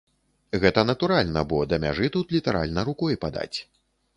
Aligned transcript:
Гэта 0.63 0.83
натуральна, 0.91 1.43
бо 1.51 1.59
да 1.73 1.79
мяжы 1.85 2.09
тут 2.17 2.33
літаральна 2.37 2.89
рукой 2.89 3.19
падаць. 3.27 3.57